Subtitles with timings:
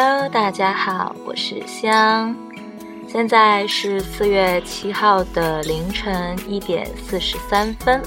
[0.00, 2.32] Hello，大家好，我是香，
[3.08, 8.00] 现在是四月七号的凌晨一点四十三分。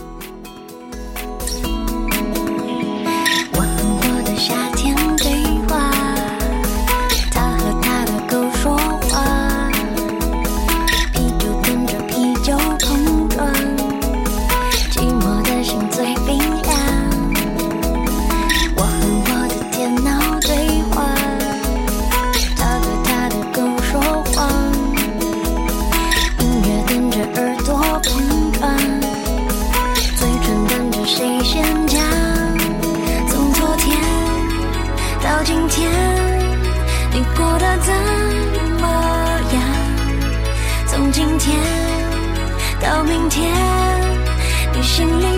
[44.92, 45.31] 心里。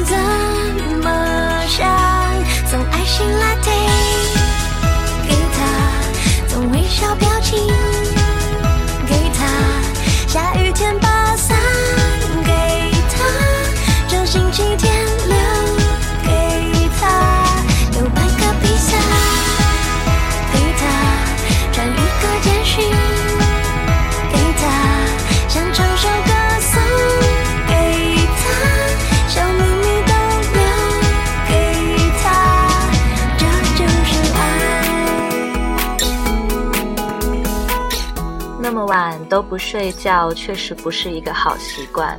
[39.33, 42.15] 都不睡觉确实不是一个好习惯，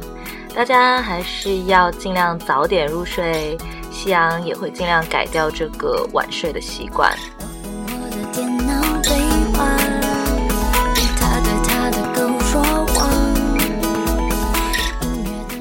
[0.52, 3.56] 大家还是要尽量早点入睡。
[3.92, 7.16] 夕阳也会尽量改掉这个晚睡的习惯。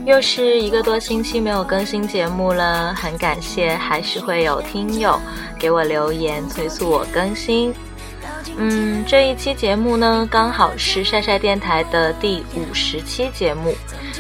[0.08, 5.20] 又是一个多星期没有更新节目了，很感谢还是会有听友
[5.60, 7.72] 给我留言催促我更新。
[8.58, 13.76] 嗯，这一期节目呢，刚好是晒晒电台的第五十期节目。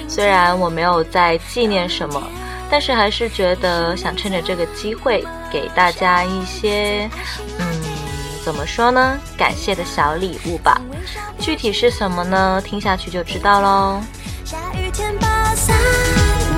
[0.07, 2.21] 虽然我没有在纪念什么，
[2.69, 7.09] 但是还是觉得想趁着这个机会，给大家一些，
[7.59, 7.81] 嗯，
[8.43, 10.81] 怎么说呢，感谢的小礼物吧。
[11.39, 12.61] 具体是什么呢？
[12.63, 14.01] 听下去就知道喽。
[14.45, 15.75] 下雨天把伞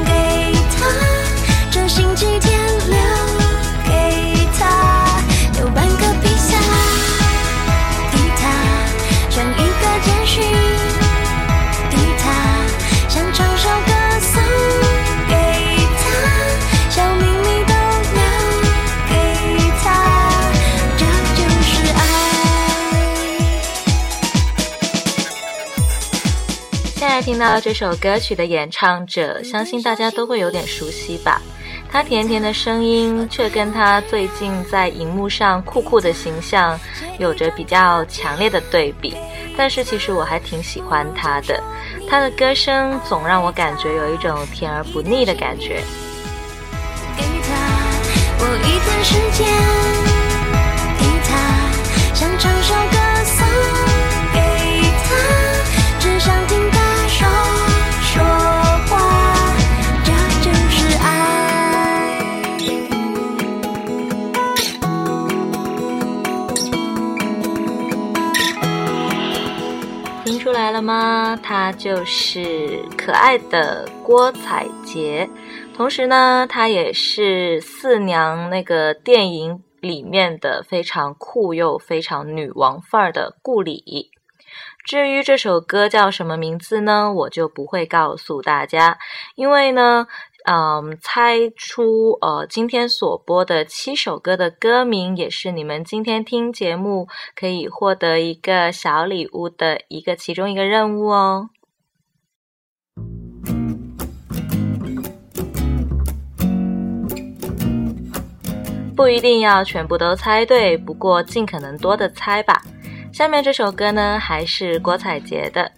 [0.06, 0.88] 给他，
[1.72, 2.97] 这星期天留
[26.97, 31.41] 现在听到这首歌曲的演唱者，相信大家都会有点熟悉吧？
[31.90, 36.78] 他甜甜的声音，却跟他最近在荧幕上酷酷的形象
[37.17, 39.16] 有着比较强烈的对比。
[39.57, 41.63] 但是其实我还挺喜欢他的，
[42.09, 45.81] 他的歌声总让我感觉有一种甜而不腻的感觉。
[47.17, 47.55] 给他
[48.39, 49.47] 我一段时间，
[50.99, 51.29] 给他
[52.13, 52.73] 想唱首
[70.75, 71.40] 那么？
[71.41, 75.30] 她就是可爱的郭采洁，
[75.74, 84.09] 同时呢，她也是四娘那个电影里面的非常酷又非常女王范儿的顾里。
[84.85, 87.09] 至于这首歌叫什么名字呢？
[87.14, 88.97] 我就不会告诉大家，
[89.35, 90.08] 因为呢。
[90.47, 101.50] 嗯，猜出呃今天所播的七首歌的歌名，也是你们今天听节目可以获得一个小礼物的一个其中一个任务哦。
[108.96, 112.61] 不一定要全部都猜对，不过尽可能多的猜吧。
[113.11, 115.72] 下面这首歌呢，还是郭采洁的，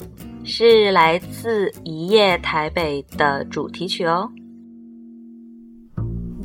[0.43, 4.29] 是来自《一夜台北》的主题曲哦。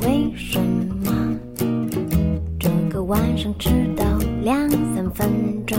[0.04, 0.60] 为什
[1.04, 1.38] 么
[2.58, 4.04] 这个晚上迟到
[4.42, 5.78] 两三分钟？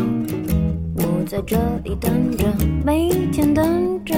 [0.96, 2.46] 我在这里等着，
[2.86, 4.16] 每天等着，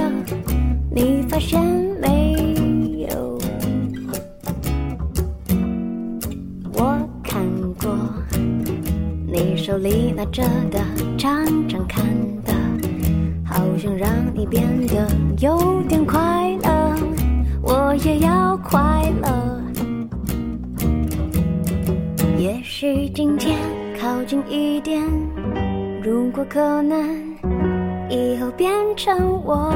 [0.91, 1.59] 你发现
[1.99, 2.35] 没
[3.09, 3.39] 有？
[6.73, 7.41] 我看
[7.81, 7.97] 过
[9.25, 10.79] 你手里拿着的，
[11.17, 12.05] 常常看
[12.43, 12.53] 的，
[13.43, 15.07] 好像让你变得
[15.39, 16.95] 有点快乐，
[17.63, 19.54] 我也要快乐。
[22.45, 23.57] 也许今天
[23.99, 25.01] 靠近一点。
[26.03, 27.35] 如果可能，
[28.07, 29.73] 以后变成我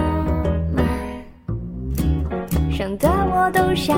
[0.75, 0.85] 们，
[2.71, 3.97] 剩的我都笑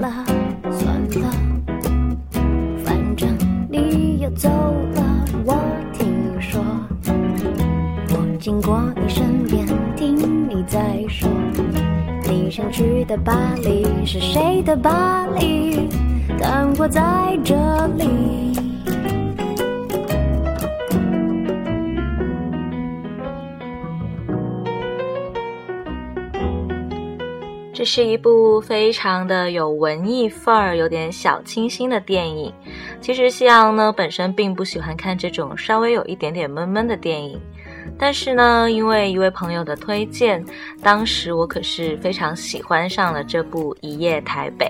[0.00, 0.24] 了，
[0.70, 1.32] 算了，
[2.84, 3.28] 反正
[3.68, 5.24] 你又走了。
[5.44, 5.58] 我
[5.92, 6.62] 听说，
[8.10, 10.14] 我经过你身边，听
[10.48, 11.28] 你在说，
[12.28, 15.88] 你想去的巴黎是谁的巴黎？
[16.38, 17.54] 但我在这
[17.96, 18.52] 里。
[27.74, 32.52] 这是一部非常的有文艺范儿、有点小清新的电影。
[33.00, 37.40] 其实夕阳呢本身并不喜欢看这种稍微有一点点闷闷的电影，
[37.98, 40.44] 但是呢，因为一位朋友的推荐，
[40.80, 44.66] 当时我可是非常喜欢上了这部《一夜台北》。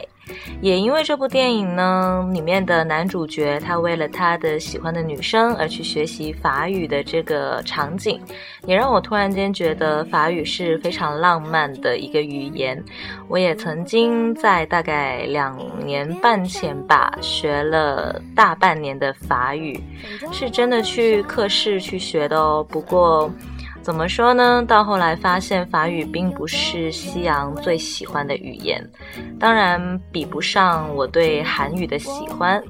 [0.60, 8.20] 也因为这部电影呢，里面的男主角他为了他的喜欢的女生而去学习法语的这个场景，
[8.64, 12.82] 也让我突然间觉得法语是非常浪漫的一个语言。
[13.28, 19.78] 我也曾经在大概两年半前吧，学了大半年的法语，
[20.30, 22.64] 是真的去课室去学的哦。
[22.68, 23.30] 不过。
[23.82, 24.64] 怎么说呢？
[24.66, 28.82] 到后来发现法语并不是夕阳最喜欢的语言，
[29.40, 32.62] 当然比不上我对韩语的喜欢，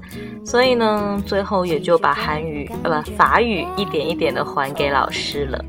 [0.43, 5.63] 所以呢，最后也就把韩语呃不法语一点一点的还给老师了。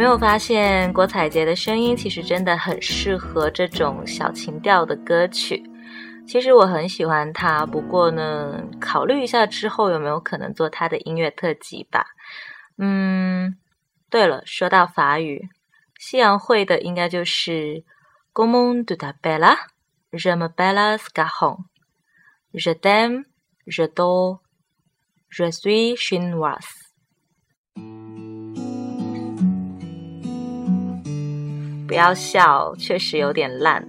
[0.00, 5.62] 没有发现郭采洁的声音其实真的很适合这种小情调的歌曲。
[6.26, 12.06] 其实我很喜欢她，不过呢，考虑一下之后有没有可能做她的音乐特辑吧。
[12.78, 13.58] 嗯，
[14.08, 15.50] 对了，说到法语，
[15.98, 17.84] 夕阳会的应该就是
[18.32, 19.58] “Comment tu t'appelles?
[20.12, 21.58] Je m'appelle Scarron.
[22.54, 23.24] Je t'aime,
[23.66, 24.38] je t'adore,
[25.28, 26.79] je suis chinoise.”
[31.90, 33.84] 不要笑，确实有点烂。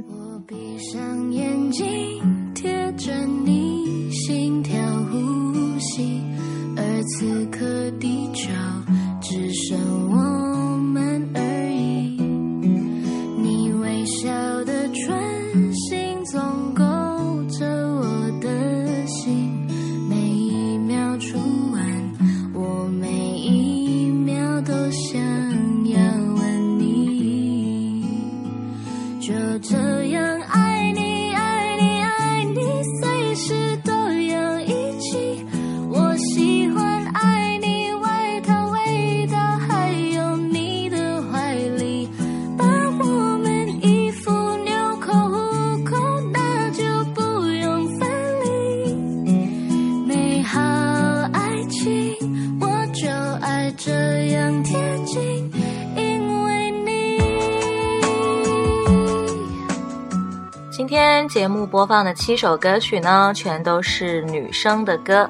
[60.81, 65.29] 今天节目播放的七首歌曲呢，全都是女生的歌，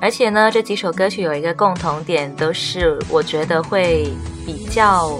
[0.00, 4.10] 而且呢，这几首歌曲有一个共同点，都是我觉得会
[4.46, 5.12] 比较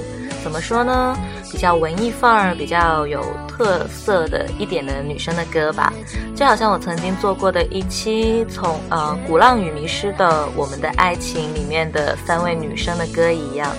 [0.42, 1.14] 怎么说呢，
[1.52, 5.92] 比较文艺范儿、比较有特色的一点的女生的歌吧。
[6.34, 13.70] 就好像我曾经做过的一期从呃《鼓浪屿迷失的我们的爱情》里面的三位女生的歌一样。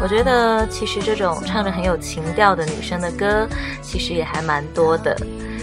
[0.00, 3.48] 我觉得其实这种唱着很有情调的女生的歌，
[3.82, 5.16] 其实也还蛮多的，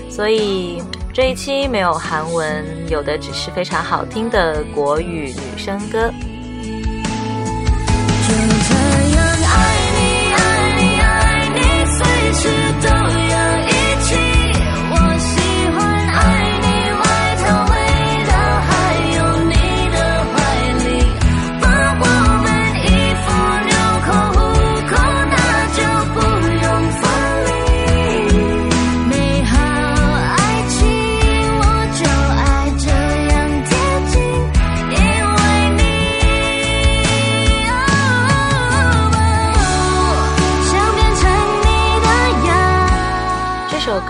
[0.09, 0.81] 所以
[1.13, 6.11] 这一期没有韩文，有的只是非常好听的国语女生歌。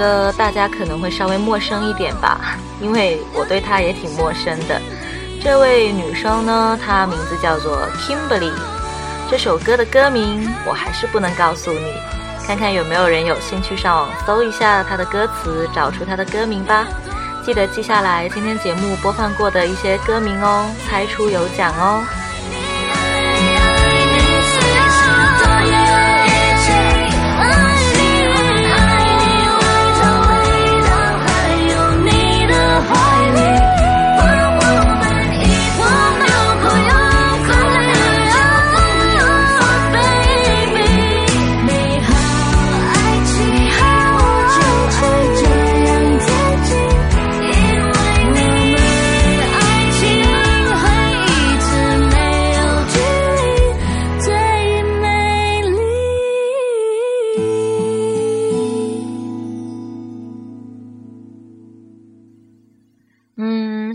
[0.03, 4.81] 呃大家可能会稍微陌生一点吧， 因为我对她也挺陌生的。
[5.41, 8.51] 这位女生呢，她名字叫做 Kimberly。
[9.31, 11.93] 这首歌的歌名我还是不能告诉你，
[12.45, 16.85] 看看有没有人有兴趣上网搜一下她的歌词，找出她的歌名吧。
[17.45, 22.03] 记得记下来今天节目播放过的一些歌名哦，猜出有奖哦。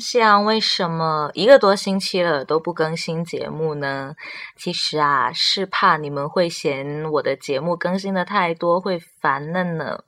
[0.09, 4.15] 嗯，夕阳为什么一个多星期了都不更新节目呢？
[4.57, 10.03] 其实啊，是怕你们会嫌我的节目更新的太多，会烦了呢。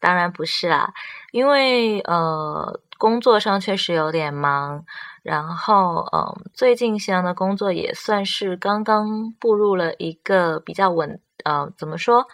[0.00, 0.94] 当然不是啦，
[1.32, 4.84] 因为呃，工作上确实有点忙，
[5.22, 12.26] 然后嗯，最近夕阳的工作也算是刚刚步入了一个比较稳，呃，怎么说？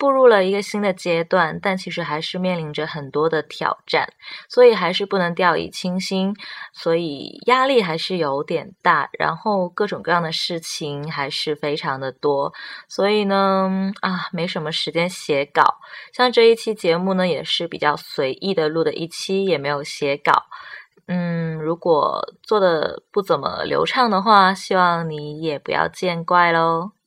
[0.00, 4.10] 步入了一个新的阶段，但其实还是面临着很多的挑战，
[4.48, 6.34] 所以还是不能掉以轻心，
[6.72, 12.50] 所以压力还是有点大，然后各种各样的事情还是非常的多，
[12.88, 15.76] 所以呢，啊，没什么时间写稿。
[16.14, 20.46] 像这一期节目呢，也是比较随意的录的一期，也没有写稿。
[21.08, 26.99] 嗯，如果做的不怎么流畅的话，希望你也不要见怪喽。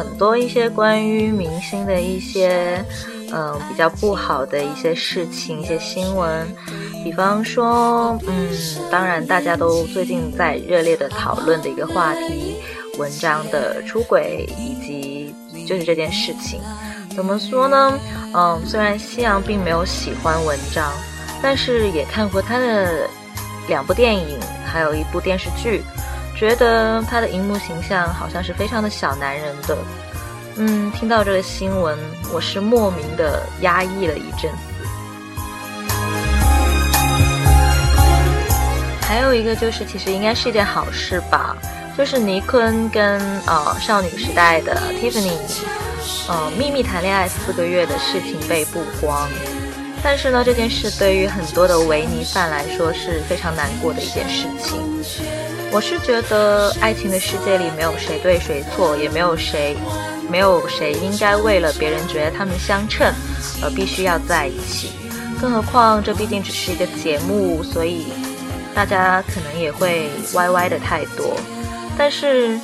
[0.00, 2.82] 很多一些关于明星的一些
[3.34, 6.48] 嗯比较不好的一些事情一些新闻，
[7.04, 8.48] 比方说嗯
[8.90, 12.56] 当然大家都最近在热烈的讨论的一个话题，
[12.96, 15.34] 文章的出轨以及
[15.66, 16.62] 就是这件事情，
[17.14, 17.98] 怎么说呢？
[18.34, 20.90] 嗯虽然夕阳并没有喜欢文章，
[21.42, 23.06] 但是也看过他的
[23.68, 25.82] 两部电影，还有一部电视剧。
[26.40, 29.76] 觉得他的荧幕形象好像是非常的小男人的，
[30.56, 31.98] 嗯，听到这个新闻，
[32.32, 34.58] 我是莫名的压抑了一阵子。
[39.02, 41.54] 还有一个就是，其实应该是一件好事吧，
[41.94, 45.36] 就是尼坤跟呃少女时代的 Tiffany，
[46.26, 49.28] 呃秘密谈恋爱四个月的事情被曝光，
[50.02, 54.80] 但是呢，这件事对于很多的维尼范来说是非常难过的一件事情。
[55.72, 59.76] 我是觉得爱情的世界里没有谁对谁错，也没有谁，
[60.28, 63.12] 没有谁应该为了别人觉得他们相称
[63.62, 64.90] 而必须要在一起。
[65.40, 68.06] 更何况这毕竟只是一个节目，所以
[68.74, 71.36] 大家可能也会歪歪的太多。
[71.96, 72.58] 但是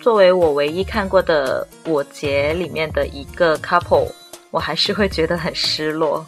[0.00, 4.10] 作为我唯一看过的我节里面的一个 couple，
[4.50, 6.26] 我还是会觉得很失落。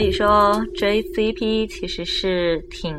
[0.00, 2.96] 所以说追 CP 其实是挺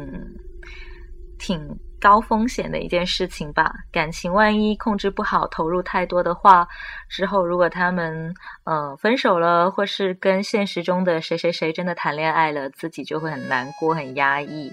[1.40, 1.60] 挺
[2.00, 3.74] 高风险的一件事情吧。
[3.92, 6.68] 感情万一控制不好，投入太多的话，
[7.10, 8.32] 之后如果他们
[8.66, 14.72] 呃分手了，或是跟现实中的谁谁谁真的谈恋爱了，自己就会很难过、很压抑。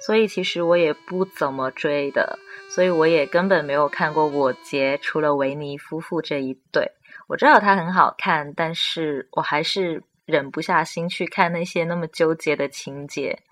[0.00, 2.38] 所以其实我也不怎么追的，
[2.70, 6.90] 所以我也根本没有看过我节，除了维尼夫妇这一对。
[7.26, 10.02] 我知道他很好看，但是我还是。
[10.28, 13.42] 忍不下心去看那些那么纠结的情节。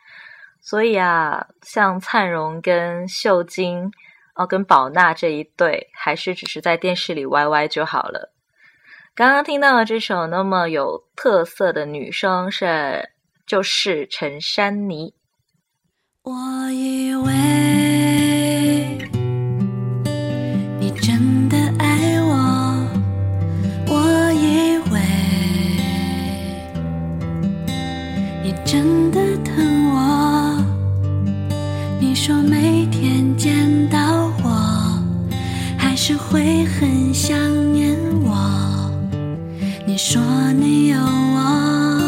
[0.61, 3.91] 所以啊，像灿荣跟秀晶，
[4.35, 8.33] 哦，跟宝娜这一对，还是只是在电视里歪歪就好了。
[9.15, 13.11] 刚刚听到的这首那么有特色的女声是，
[13.47, 15.15] 就是陈珊妮。
[16.23, 16.33] 我
[16.73, 17.33] 以为
[28.67, 30.61] 真的疼我。
[32.01, 35.01] 你说每天见到我，
[35.79, 37.39] 还是会很想
[37.73, 38.91] 念我。
[39.87, 40.21] 你说
[40.59, 42.01] 你有我，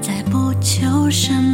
[0.00, 1.53] 再不求什么。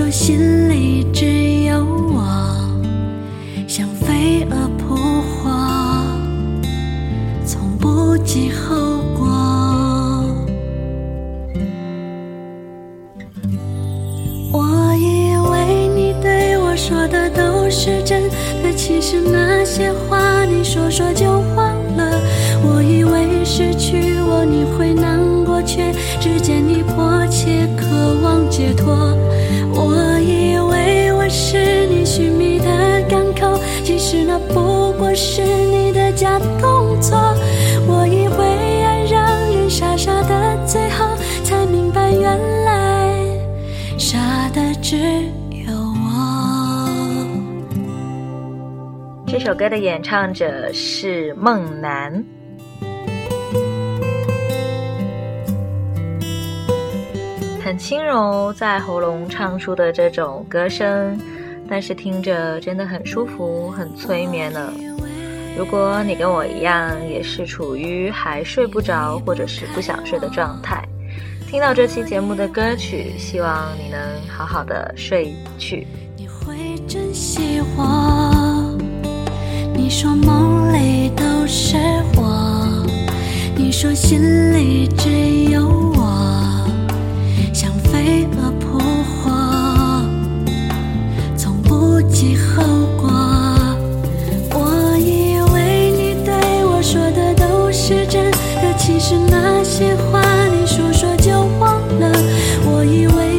[0.00, 1.26] 说心里只
[1.64, 2.24] 有我。
[3.68, 5.50] 像飞蛾扑火，
[7.44, 9.28] 从不计后果。
[14.50, 18.22] 我以为你对我说的都是真
[18.62, 22.18] 的，其实那些话你说说就忘了。
[22.64, 29.14] 我以为失去我你会难过，却只见你迫切渴望解脱。
[34.30, 37.18] 那不过是你的假动作。
[37.88, 41.04] 我以为爱让人傻傻的，最后
[41.42, 43.26] 才明白原来
[43.98, 44.96] 傻的只
[45.50, 47.26] 有我。
[49.26, 52.24] 这首歌的演唱者是梦楠。
[57.64, 61.18] 很轻柔，在喉咙唱出的这种歌声，
[61.70, 64.72] 但是听着真的很舒服，很催眠呢。
[65.56, 70.82] 如果你跟我一样，也是处于还睡不着或者是不想睡的状态，
[71.48, 75.86] 听到这期节目的歌曲，希望你能好好的睡去。
[76.16, 76.56] 你会
[76.88, 78.76] 珍惜我。
[79.72, 81.76] 你说梦里都是
[82.16, 82.84] 我，
[83.54, 85.08] 你说心里只
[85.50, 86.66] 有我，
[87.52, 88.26] 像飞
[92.20, 92.62] 计后
[92.98, 93.08] 果。
[94.52, 96.34] 我以为你对
[96.66, 98.30] 我说的都是真
[98.60, 102.12] 的，其实那些话你说说就忘了。
[102.66, 103.29] 我以为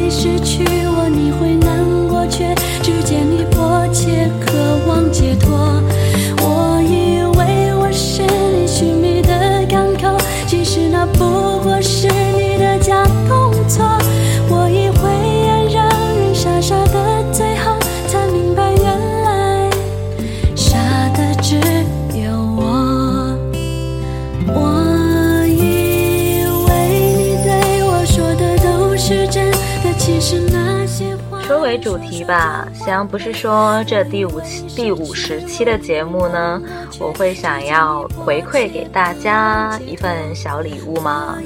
[31.46, 36.62] 说回主题吧，翔不是说这第五期、第五十期的节目呢，
[37.00, 41.36] 我会想要回馈给大家一份小礼物吗？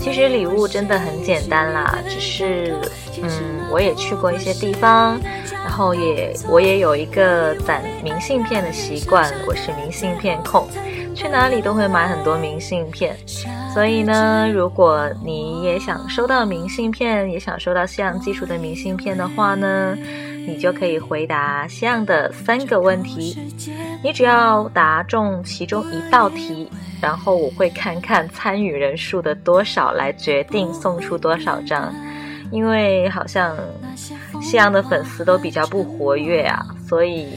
[0.00, 2.76] 其实礼物真的很简单啦，只是，
[3.20, 3.30] 嗯，
[3.72, 5.18] 我也去过一些地方，
[5.50, 10.68] 然后也我也有一个攒明信片的习惯，我是明信片控，
[11.14, 13.16] 去哪里都会买很多明信片。
[13.74, 19.96] 所以呢，如果你也想收到明信片，也想收到西洋技术的明信片的话呢，
[20.46, 23.36] 你就可以回答西洋的三个问题。
[24.02, 31.92] 你只要答中其中一道题，然后我会看看参与人数的多少来决定送出多少张。
[32.50, 33.54] 因为好像
[34.40, 37.28] 西洋的粉丝都比较不活跃啊，所以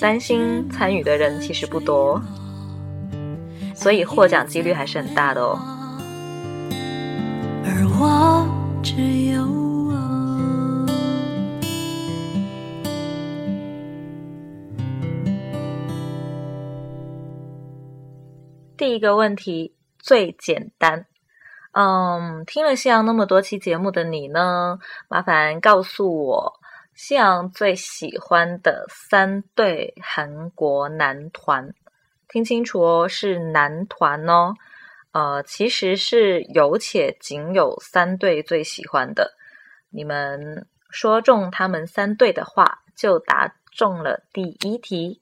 [0.00, 2.22] 担心参与的人其实不多，
[3.82, 5.58] 所以获奖几率还是很大的哦。
[7.64, 7.68] 而
[7.98, 8.46] 我
[8.80, 8.94] 只
[9.32, 9.92] 有我。
[18.76, 21.06] 第一个问题最简单，
[21.72, 26.52] 嗯，听了夕阳那么多期节目的你呢，麻烦告诉我
[26.94, 31.72] 夕阳最喜欢的三对韩国男团，
[32.32, 34.54] 听清楚哦，是男团哦，
[35.12, 39.34] 呃，其实是有且仅有三队最喜欢的，
[39.90, 45.21] 你们说中他们三队的话，就答中了第一题。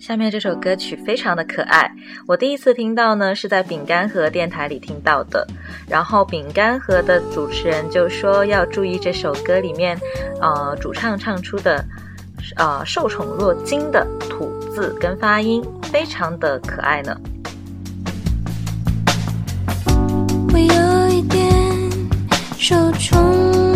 [0.00, 1.92] 下面这首歌曲非常的可爱，
[2.26, 5.46] 我第一次听到呢是在饼干盒电台里听到的。
[5.86, 9.98] 然后饼干盒的主持人就说要注意这首歌里面，
[10.40, 11.84] 呃，主唱唱出的，
[12.56, 17.14] 呃，受宠若惊的吐字跟发音，非常的可爱呢。
[20.50, 21.52] 我有一点
[22.58, 23.69] 受宠。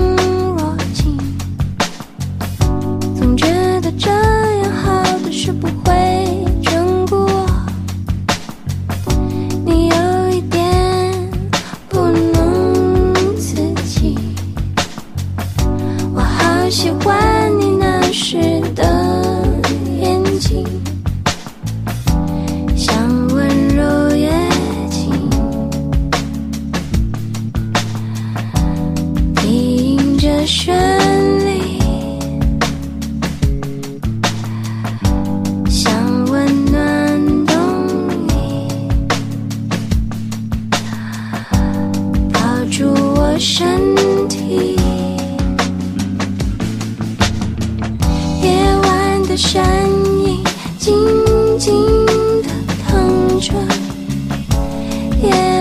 [55.25, 55.54] 觉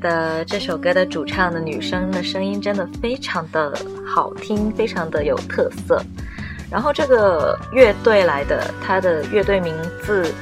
[0.00, 3.72] 得这首歌的主唱的女生的声音真的非常的
[4.04, 6.02] 好听，非常的有特色。
[6.70, 10.32] 然后这个乐队来的，它的乐队名字，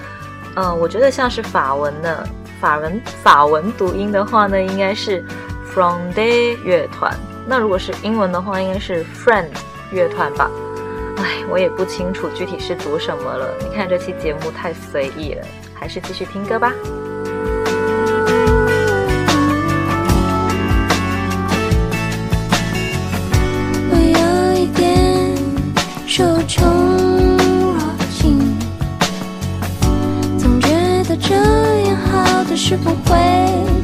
[0.57, 2.27] 嗯，我觉得像是法文的，
[2.61, 5.25] 法文法文读音的话呢，应该是
[5.67, 7.15] From Day 乐团。
[7.47, 9.49] 那如果是英文的话，应该是 Friend
[9.91, 10.51] 乐团吧。
[11.17, 13.49] 哎，我也不清楚具体是读什么了。
[13.61, 16.73] 你看这期节目太随意了，还是继续听歌吧。
[32.59, 33.78] 是不会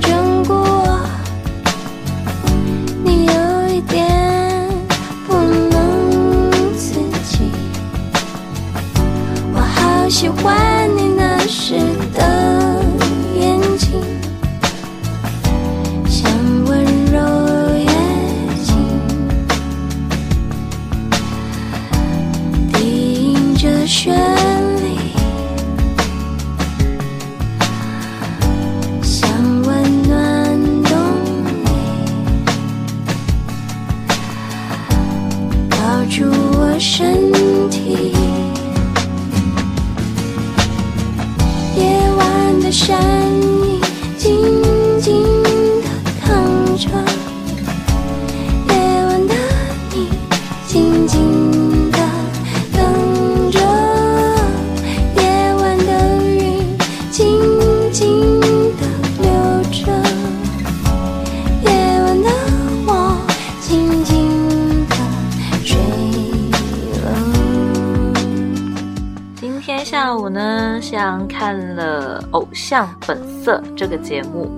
[70.84, 74.50] 像看了《偶像本色》这个节目，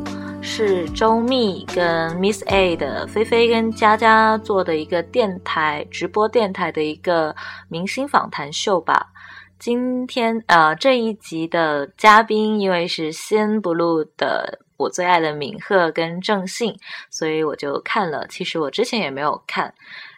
[0.42, 7.32] 是周密跟 Miss A 的菲菲跟佳佳做的一个电台直播电台的一个
[7.68, 9.06] 明星访谈秀吧。
[9.60, 16.76] 今天呃这一集的嘉宾因为是先不录的我最爱的敏赫跟郑信，
[17.08, 18.26] 所以我就看了。
[18.26, 19.72] 其实我之前也没有看。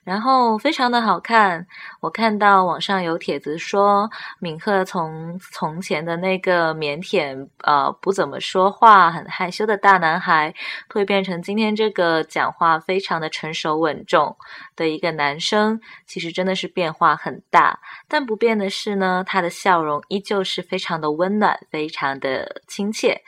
[0.09, 1.67] 然后非常的好看，
[2.01, 10.55] 我看到网上有帖子说，敏赫从从前的那个腼腆、呃不怎么说话、很害羞的大男孩，
[10.89, 14.35] 蜕变成今天这个讲话非常的成熟稳重
[14.75, 17.79] 的一个男生，其实真的是变化很大。
[18.09, 23.21] 但不变的是呢，他的笑容依旧是非常的温暖，非常的亲切。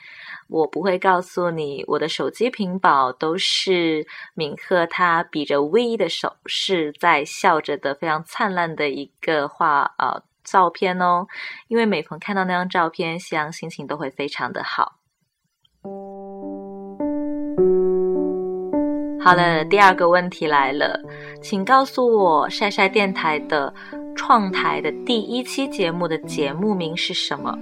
[0.50, 11.26] 我不会告诉你，我的手机屏保都是敏赫他比着 V 的手势在笑着的非常灿烂的一个画呃照片哦，
[11.68, 14.96] 因为每逢看到那张照片，夕阳心情都会非常的好。
[19.22, 20.98] 好了，第二个问题来了，
[21.42, 23.72] 请告诉我晒晒电台的
[24.16, 27.56] 创台的第一期节目的节目名是什么？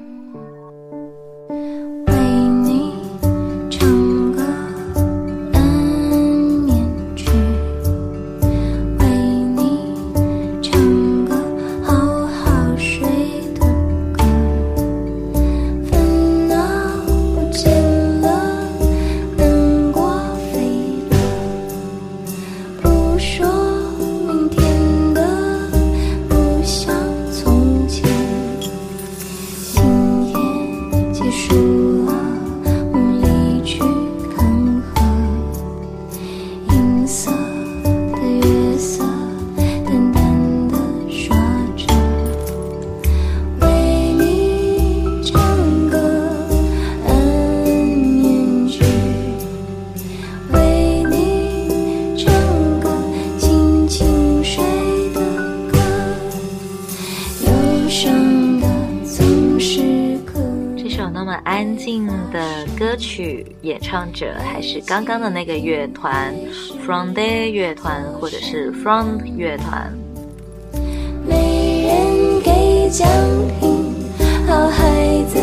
[63.68, 66.34] 演唱者还是刚刚的那个乐团
[66.86, 69.92] ，From There 乐团或者是 From 乐团。
[71.28, 73.06] 没人给奖
[73.60, 73.94] 品，
[74.46, 75.38] 好孩子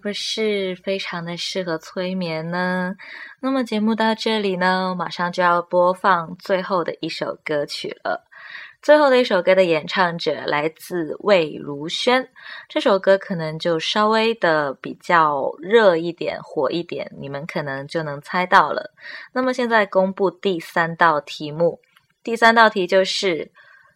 [0.00, 2.94] 不是非常的适合催眠呢？
[3.40, 8.26] 那么节目到这里呢，马上就要播放最后的一首歌曲了。
[8.82, 12.26] 最后的一首歌的演唱者来自魏如萱，
[12.66, 18.90] 这首歌可能就稍微的比较热一点、火一点，你们可能就能猜到了。
[19.34, 21.78] 那么现在公布第三道题目，
[22.24, 23.52] 第三道题就是，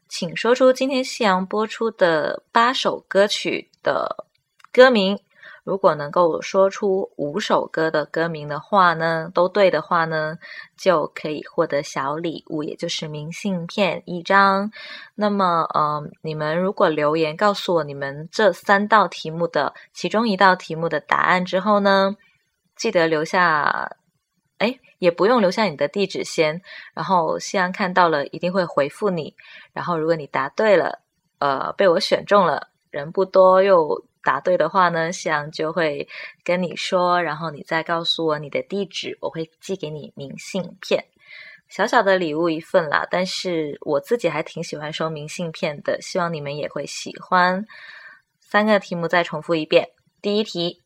[0.07, 4.27] 请说出今天夕阳播出的八首歌曲的
[4.71, 5.19] 歌名。
[5.65, 10.39] 如果能够说出五首歌的歌名的话呢，都对的话呢，
[10.77, 14.71] 就可以获得小礼物，也就是明信片一张。
[15.15, 22.15] 那么，呃，你们如果留言告诉我你们这三道题目的其中一道题目的答案之后呢，
[22.77, 23.97] 记得留下，
[24.59, 26.61] 哎，也不用留下你的地址先，
[26.93, 29.35] 然后夕阳看到了一定会回复你。
[29.73, 31.01] 然后，如果你答对了，
[31.39, 36.09] 呃，被我选中了，人不多又答对的话呢，夕阳就会
[36.43, 41.05] 跟你说，然后你再告诉我你的地址，我会寄给你明信片。
[41.69, 47.65] 小小的礼物一份啦，但是我自己还挺喜欢收明信片的，希望你们也会喜欢。
[48.39, 49.89] 三个题目再重复一遍。
[50.21, 50.83] 第一题，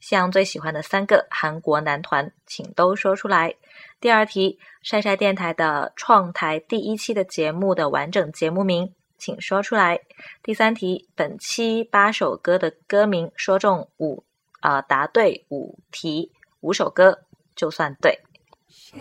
[0.00, 3.54] 夕阳最喜欢的三个韩国男团，请都说出来。
[4.00, 10.00] 第二题，晒晒电台的创台第一期的节目的完整节目名，请说出来。
[10.42, 14.24] 第三题，本期八首歌的歌名说中五
[14.60, 17.20] 啊、答对五题，五首歌
[17.54, 18.20] 就算对。
[18.68, 18.98] 现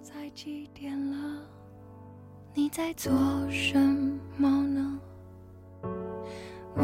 [0.00, 1.42] 在几点了？
[2.54, 3.12] 你在做
[3.50, 3.78] 什
[4.36, 5.00] 么呢？
[6.74, 6.82] 我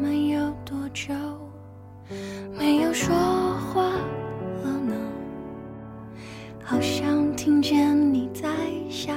[0.00, 1.12] 们有多久
[2.58, 3.82] 没有说话
[4.62, 4.96] 了呢？
[6.64, 8.48] 好像听见你在
[8.88, 9.12] 笑。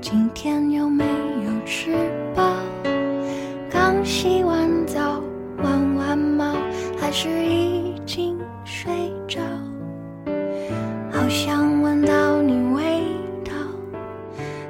[0.00, 1.04] 今天有没
[7.18, 8.92] 是已经睡
[9.26, 9.40] 着？
[11.10, 13.06] 好想闻到你味
[13.42, 13.54] 道，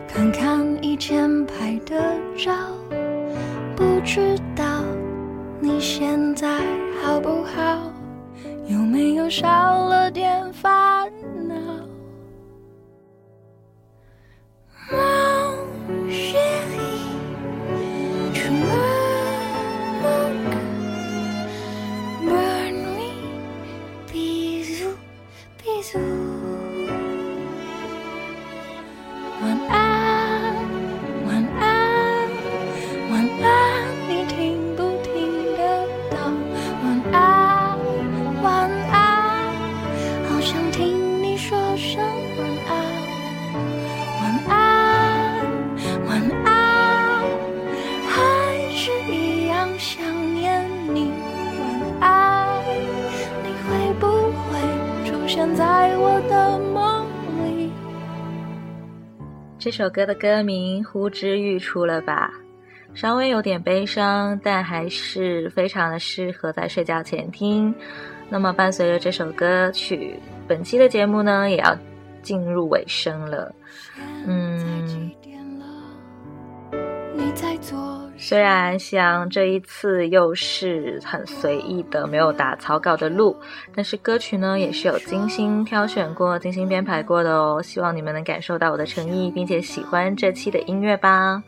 [0.07, 2.53] 看看以前拍的照，
[3.75, 4.65] 不知道
[5.59, 6.61] 你现在
[7.03, 7.93] 好不好？
[8.69, 10.86] 有没有少了点烦
[59.77, 62.33] 这首歌的歌名呼之欲出了吧？
[62.95, 67.75] 稍微有点悲伤，但还是非常的适合在睡觉前听。
[68.31, 71.77] 那么，伴随着这首歌曲，本期的节目呢也要
[72.23, 73.55] 进入尾声了。
[74.27, 75.11] 嗯，
[78.19, 83.37] 虽然像这一次又是很随意的，没有打草稿的录，
[83.75, 87.63] 但是歌曲呢也是有精心挑选过、精心编排过的哦。
[87.63, 91.43] 希望你们能感受到我的诚意，并且喜欢这期的音乐吧。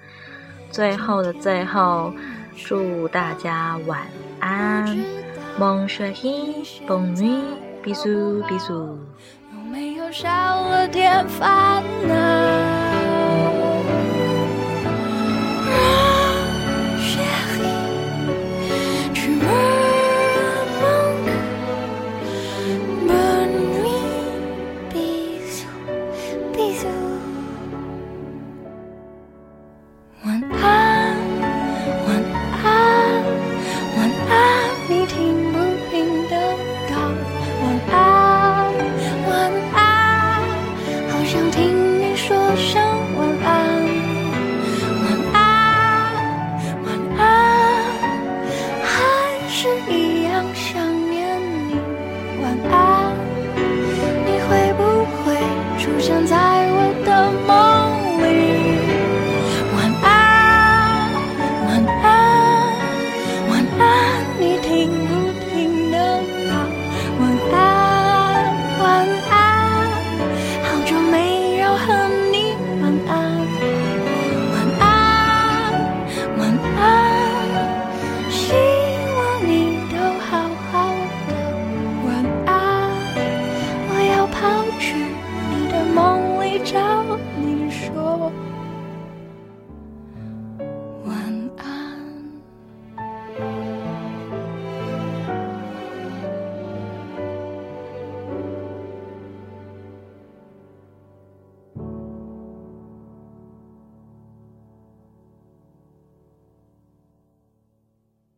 [0.70, 2.12] 最后的最后，
[2.54, 4.06] 祝大家晚
[4.40, 4.96] 安，
[5.58, 5.88] 梦
[7.82, 8.74] 比苏比苏。
[8.74, 10.28] 有没有少
[10.68, 12.87] 了点烦恼？